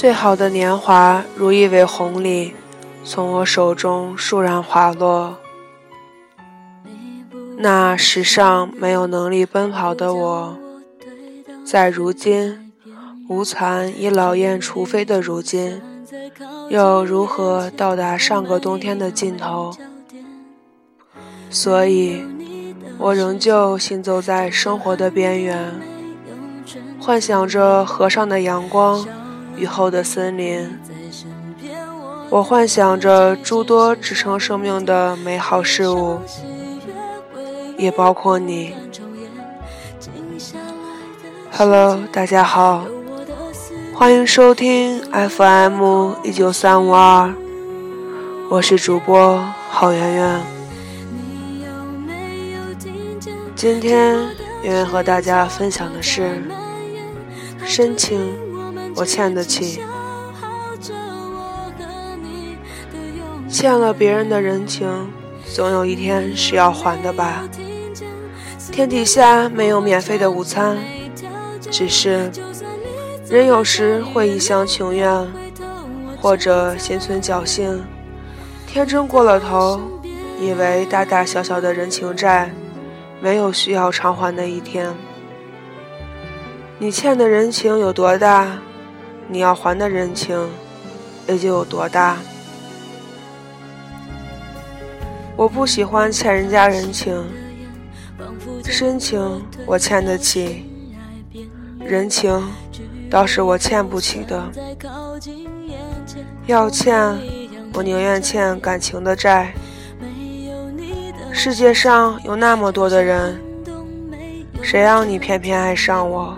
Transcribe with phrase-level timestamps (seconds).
[0.00, 2.54] 最好的年华如一尾红鲤，
[3.04, 5.36] 从我手中倏然滑落。
[7.58, 10.56] 那时上没有能力奔跑的我，
[11.66, 12.72] 在如今
[13.28, 15.82] 无残已老燕雏飞的如今，
[16.70, 19.70] 又如何到达上个冬天的尽头？
[21.50, 22.24] 所以，
[22.96, 25.78] 我仍旧行走在生活的边缘，
[26.98, 29.06] 幻想着河上的阳光，
[29.60, 30.66] 雨后的森林。
[32.30, 36.18] 我幻想着诸多支撑生命的美好事物。
[37.76, 38.74] 也包括你。
[41.50, 42.84] Hello，大家好，
[43.94, 47.32] 欢迎收听 FM 一九三五二，
[48.50, 50.40] 我是主播郝圆圆。
[53.54, 54.14] 今天
[54.62, 56.42] 圆圆和大家分享的是
[57.64, 58.34] 深情，
[58.96, 59.80] 我欠得起，
[63.48, 64.88] 欠了别人的人情，
[65.54, 67.42] 总有一天是要还的吧。
[68.70, 70.78] 天底下没有免费的午餐，
[71.70, 72.30] 只是
[73.28, 75.26] 人有时会一厢情愿，
[76.20, 77.82] 或者心存侥幸，
[78.66, 79.80] 天真过了头，
[80.40, 82.52] 以为大大小小的人情债
[83.20, 84.92] 没有需要偿还的一天。
[86.78, 88.58] 你欠的人情有多大，
[89.32, 90.36] 你要还的人情
[91.28, 92.16] 也就有多大。
[95.36, 97.24] 我不喜欢欠人家人情。
[98.64, 100.64] 深情我欠得起，
[101.78, 102.42] 人情
[103.08, 104.50] 倒是我欠不起的。
[106.46, 107.16] 要欠，
[107.72, 109.54] 我宁愿欠感情的债。
[111.32, 113.40] 世界上有那么多的人，
[114.60, 116.36] 谁让你偏偏爱上我？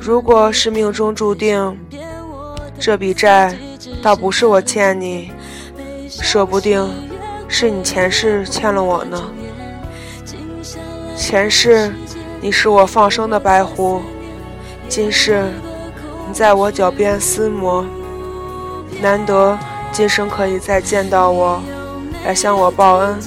[0.00, 1.78] 如果是命中注定，
[2.78, 3.54] 这笔债
[4.02, 5.30] 倒不是我欠你，
[6.08, 6.88] 说不定
[7.46, 9.30] 是你前世欠了我呢。
[11.14, 11.92] 前世，
[12.40, 14.00] 你是我放生的白狐；
[14.88, 15.44] 今世，
[16.26, 17.84] 你在我脚边厮磨。
[19.02, 19.58] 难得
[19.92, 21.62] 今生可以再见到我，
[22.24, 23.18] 来向我报恩，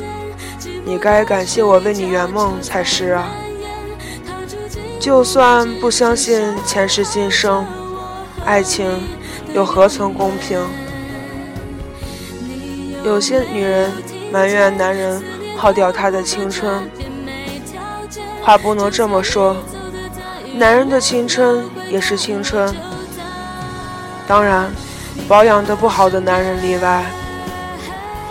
[0.83, 3.29] 你该感谢我为你圆梦才是啊！
[5.03, 7.67] 就算不相信前世今生，
[8.45, 8.89] 爱情
[9.53, 10.65] 又何曾公平？
[13.03, 13.91] 有些女人
[14.31, 15.21] 埋怨男人
[15.57, 16.89] 耗掉她的青春。
[18.41, 19.57] 话不能这么说，
[20.55, 22.73] 男人的青春也是青春，
[24.25, 24.71] 当然，
[25.27, 27.03] 保养的不好的男人例外。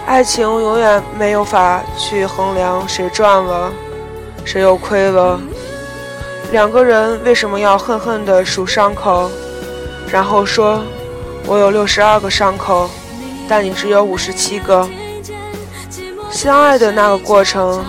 [0.07, 3.71] 爱情永远没有法去衡量谁赚了，
[4.43, 5.39] 谁又亏了。
[6.53, 9.31] 两个人为什么要恨恨地数伤口，
[10.11, 10.85] 然后说
[11.49, 12.91] ：“我有六十二个伤口，
[13.49, 14.87] 但你只有五十七个。”
[16.31, 17.83] 相爱的那个过程。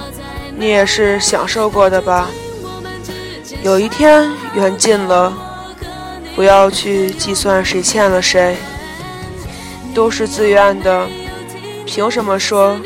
[0.55, 2.29] 你也是享受过的吧？
[3.63, 5.33] 有一天缘尽了，
[6.35, 8.55] 不要去计算谁欠了谁，
[9.95, 11.07] 都是自愿的。
[11.87, 12.77] 凭什么说，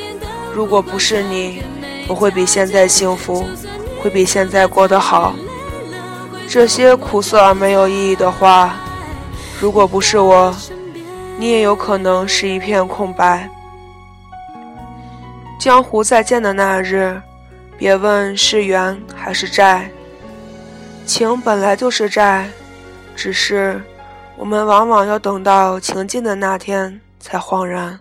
[0.54, 1.62] 如果不是你，
[2.08, 3.46] 我会比现在幸福，
[4.02, 5.36] 会比现在过得好？
[6.47, 8.75] 这些苦涩而没有意义的话，
[9.59, 10.56] 如果不是我，
[11.38, 13.50] 你也有可能是一片空白。
[15.59, 17.22] 江湖再见的那日。
[17.80, 19.88] 别问是缘还是债，
[21.06, 22.50] 情本来就是债，
[23.16, 23.79] 只是
[24.35, 28.00] 我们往往要等到情尽的那天才恍然。